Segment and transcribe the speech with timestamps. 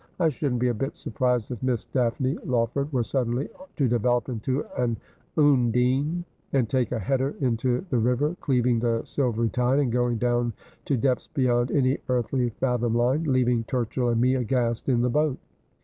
[0.19, 4.65] I shouldn't be a bit surprised if Miss Dapne Lawford were suddenly to develop into
[4.75, 4.97] an
[5.37, 10.53] Undine, and take a header into the river, cleaving the silvery tide, and going down
[10.85, 15.37] to depths beyond any earthly fathom line, leaving Turchill and me aghast in the boat.'